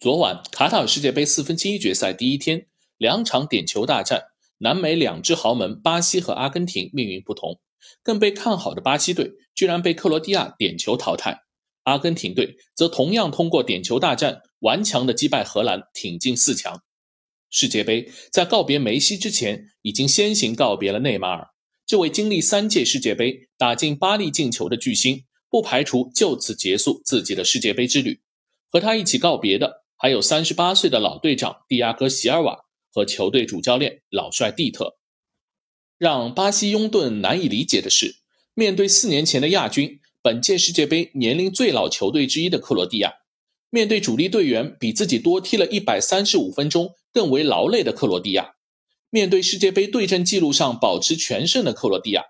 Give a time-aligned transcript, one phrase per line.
[0.00, 4.26] 昨晚卡塔尔世界杯四分之一决赛第一天，两场点球大战，
[4.58, 7.58] 南美两支豪门巴西和阿根廷命运不同。
[8.04, 11.40] 更被看好的巴西队居然被克罗地亚点球淘汰，
[11.82, 16.80] 阿根廷队则同样通过点球大战顽强的击败荷兰，挺进四强。
[17.50, 21.48] 世界杯在告别梅西之前，已经先行告别了内马尔。
[21.84, 28.20] 这位经历三届世界杯打进八粒进球的巨星，不排除就此结束自己的世界杯之旅。
[28.70, 34.96] 和他一起告别的，还有三十八岁的老队长蒂亚戈·席尔瓦和球队主教练老帅蒂特。
[35.98, 38.14] 让巴西拥趸难以理解的是，
[38.54, 43.12] 面对四年前的亚军、本届世界杯年龄最老球队之一的克罗地亚，
[43.70, 48.54] 面对主力队员比自己多踢了一百三十五分钟更为劳累的克罗地亚。
[49.10, 52.22] 面对世界杯对阵记录上保持全胜的克罗地亚，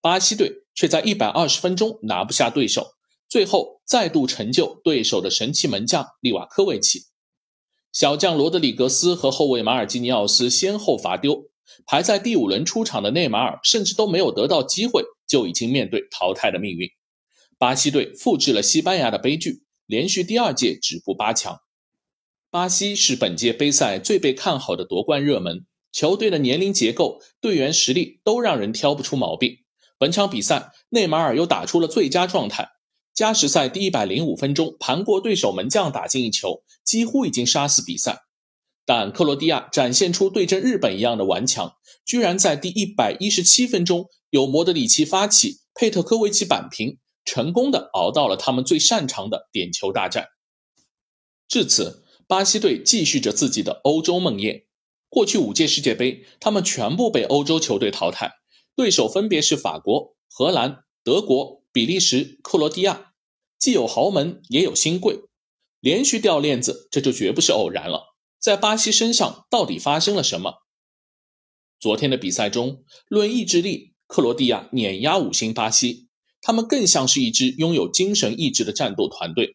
[0.00, 2.92] 巴西队却在一百二十分钟拿不下对手，
[3.28, 7.00] 最后再度成就对手的神奇门将利瓦科维奇。
[7.96, 11.46] 小将罗德里格斯和后卫马尔基尼奥斯先后罚丢，
[11.86, 16.90] 排在第五轮出场的内马尔甚至都没有得到机会，就已经面对淘汰的命运。
[17.56, 21.60] 巴西队复制了西班牙的悲剧，连续第二届止步八强。
[22.50, 25.64] 巴西是本届杯赛最被看好的夺冠热门。
[25.90, 29.56] 球队的年龄结构、队员实力都让人挑不出毛病。
[29.96, 32.68] 本场比赛，内马尔又打出了最佳状态。
[33.14, 38.22] 加时赛第一百零五分钟，盘过对手门将打进一球，几乎已经杀死比赛。
[38.86, 41.72] 但克罗地亚展现出对阵日本一样的顽强，
[42.06, 50.28] 居然在第一百一十七分钟由莫德里奇发起，佩特科维奇扳平，成功的熬到了他们最擅长的点球大战。
[51.48, 54.66] 至此，巴西队继续着自己的欧洲梦魇。
[55.08, 58.32] 过去五届世界杯，他们全部被欧洲球队淘汰，
[58.76, 63.12] 对手分别是法国、荷兰、德国、比利时、克罗地亚，
[63.58, 65.20] 既有豪门，也有新贵，
[65.86, 68.16] 连续掉链子，这就绝不是偶然了。
[68.40, 70.54] 在巴西身上到底发生了什么？
[71.78, 76.08] 昨天的比赛中，论意志力，克罗地亚碾压五星巴西，
[76.42, 79.54] 他们更像是一支拥有精神意志的战斗团队。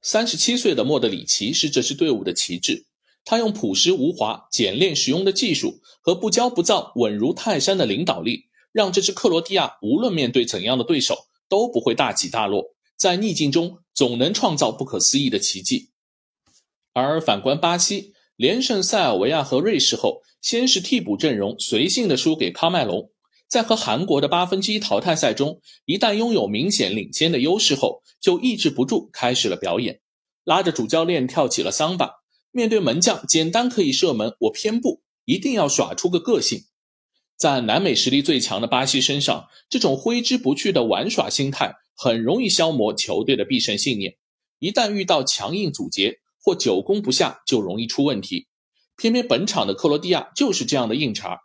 [0.00, 2.86] 三十七岁的莫德里奇是这支队伍的旗帜。
[3.24, 15.90] 他用朴实无华、简练实用的技术和不骄不躁、稳如泰山的领导力，让这支克罗地亚无论面对怎样的对手都不会大起大落，在逆境中总能创造不可思议的奇迹。
[16.94, 23.10] 而反观巴西，连胜塞尔维亚和瑞士后，先是替补阵容随性的输给喀麦隆，
[23.46, 30.00] 在和韩国的八分之一淘汰赛中，一旦拥有明显领先的优势后，就抑制不住开始了表演，
[30.44, 32.22] 拉着主教练跳起了桑巴。
[32.52, 36.64] 面对门将简单可以射门，我偏不，一定要耍出个个性。
[37.36, 44.16] 在南美实力最强的巴西身上，这种挥之不去的玩耍心态很容易消磨球队的必胜信念。
[44.58, 48.46] 一旦遇到强硬阻截或久攻不下，就容易出问题。
[48.96, 51.40] 偏偏本场的克罗地亚就是这样的硬茬，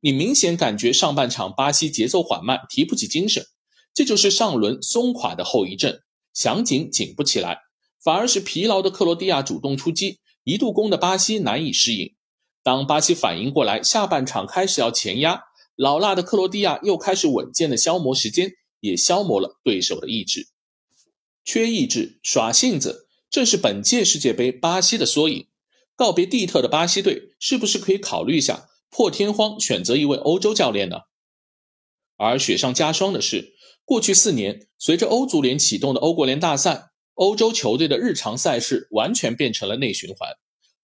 [0.00, 3.44] 你明显感觉上半场巴西节奏缓慢，提不起精神，
[3.92, 6.00] 这就是上轮松垮的后遗症，
[6.32, 7.58] 想紧紧不起来，
[8.02, 10.20] 反而是疲劳的克罗地亚主动出击。
[10.44, 12.14] 一度攻的巴西难以适应，
[12.62, 15.42] 当巴西反应过来，下半场开始要前压，
[15.76, 20.48] 老辣的克罗地亚又开始稳健的消磨时间，也消磨了对手的意志。
[21.44, 25.48] 缺意志、耍性子，正是本届世界杯巴西的缩影。
[25.96, 30.98] 告别蒂特的巴西队，是不是可以考虑一下破天荒选择一位欧洲教练呢？
[32.16, 36.86] 而雪上加霜的是，过去四年，随着欧足联启动的欧国联大赛。
[37.14, 40.36] 欧洲球队的日常赛事完全变成了内循环，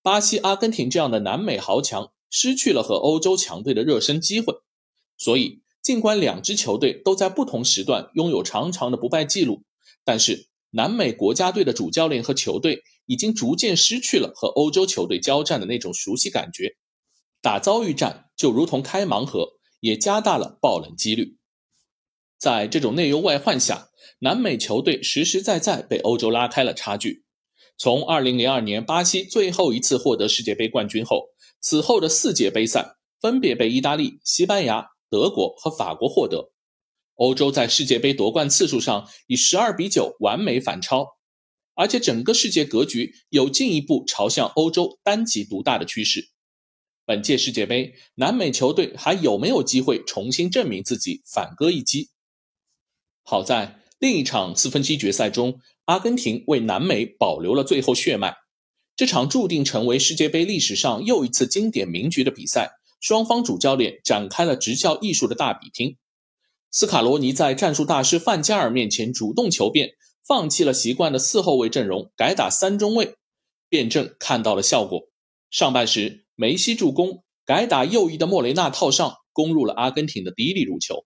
[0.02, 4.52] 巴西、阿根廷这样的南美豪强失去了和欧洲强队的热身机会。
[5.16, 9.62] 所以，尽管两支球队都在不同时段拥有长长的不败记录，
[10.04, 16.76] 但是南美国家队的主教练和球队已经逐渐失去了和欧洲球队交战的那种熟悉感觉，
[17.40, 19.50] 打遭遇战就如同开盲盒，
[19.80, 21.36] 也加大了爆冷几率。
[22.38, 23.90] 在这种内忧外患下。
[24.20, 27.24] 南美球队实实在在被欧洲拉开了差距。
[27.76, 31.28] 从2002年巴西最后一次获得世界杯冠军后，
[31.60, 36.50] 此后的四届杯赛分别被意大利、西班牙、德国和法国获得。
[37.14, 41.06] 欧洲在世界杯夺冠次数上以12比9完美反超，
[41.74, 46.30] 而且整个世界格局有进一步朝向欧洲单极独大的趋势。
[47.04, 52.10] 本届世界杯，南美球队还有没有机会重新证明自己，反戈一击？
[53.22, 53.80] 好在。
[54.00, 58.34] 另一场四分之一决赛中，阿根廷为南美保留了最后血脉。
[58.96, 62.72] 这场注定成为世界杯历史上又一次经典名局的比赛，
[63.04, 65.98] 双方主教练展开了执教艺术的大比拼。
[66.70, 69.90] 斯卡罗尼在战术大师范加尔面前主动求变，
[70.26, 73.16] 放弃了习惯的四后卫阵容，改打三中卫，
[73.68, 75.02] 辩证看到了效果。
[75.50, 81.04] 上半时，梅西助攻，改打右翼的莫雷纳套上，攻入了阿根廷的第一粒入球。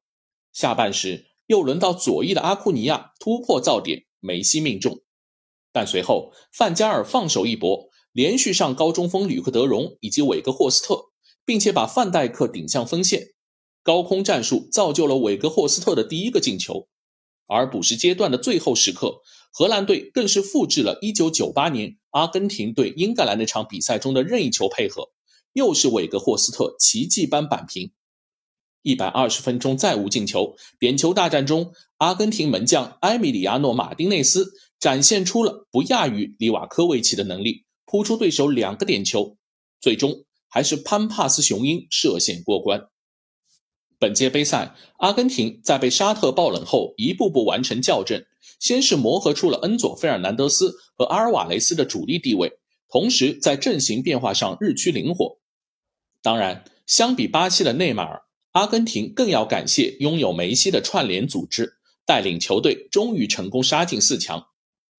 [0.52, 5.02] 下半时，又轮到左翼的阿库尼亚突破造点，梅西命中。
[5.72, 11.06] 但随后，范加尔放手一搏，连续上高中锋吕克德容以及韦格霍斯特，
[11.48, 13.28] 并且把范戴克顶向锋线，
[13.82, 16.88] 高空战术造就了韦格霍斯特的第一个进球。
[17.46, 25.08] 而补时阶段的最后时刻，荷兰队更是复制了1998年阿根廷对英格兰那场比赛中的任意球配合，
[25.54, 27.92] 又是韦格霍斯特奇迹般扳平。
[28.82, 39.38] 一百二十分钟再无进球，点球大战中，阿根廷门将埃米里亚诺·马丁内斯展现出了不亚于里瓦科维奇的能力，扑出对手两个点球，
[39.80, 42.88] 最终还是潘帕斯雄鹰涉险过关。
[43.98, 48.24] 本届杯赛，阿根廷在被沙特爆冷后，一步步完成校正。
[48.60, 52.52] 先是磨合出了恩佐·费尔南德斯和阿尔瓦雷斯的主力地位，
[52.88, 55.38] 同时在阵型变化上日趋灵活。
[56.22, 58.22] 当然，相比巴西的内马尔，
[58.52, 61.74] 阿根廷更要感谢拥有梅西的串联组织，
[62.04, 64.48] 带领球队终于成功杀进四强。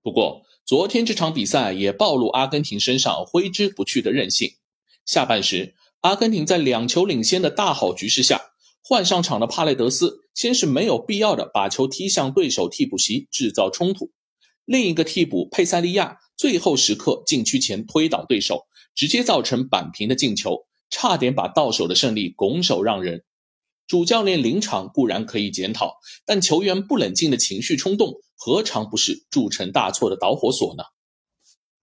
[0.01, 4.53] 不过，昨天这场比赛也暴露阿根廷身上挥之不去的韧性。
[5.09, 8.51] 下半时，阿根廷在两球领先的大好局势下。
[8.83, 14.11] 换上场的帕雷德斯先是没有必要的把球踢向对手替补席，制造冲突。
[14.65, 23.23] 另一个替补佩塞利亚最后时刻禁区前推倒对手，直接造成扳平的进球，差点把到手的胜利拱手让人。
[23.87, 30.83] 主教练临场固然可以检讨，但球员不冷静的情绪冲动，何尝不是铸成大错的导火索呢？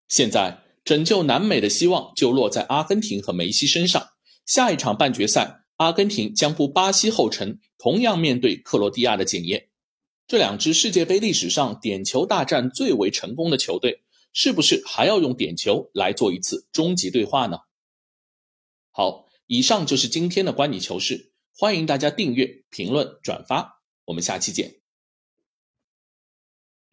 [0.07, 4.11] 现在拯救南美的希望就落在阿根廷和梅西身上。
[4.45, 5.63] 下一场半决赛。
[5.77, 9.67] 阿根廷将步巴西后尘，同样面对克罗地亚的检验。
[10.25, 14.01] 这两支世界杯历史上点球大战最为成功的球队，
[14.31, 17.57] 是不是还要用点球来做一次终极对话呢？
[18.91, 24.84] 好，以上就是今天的观你球事，欢迎大家订阅、评论、转发，我们下期见。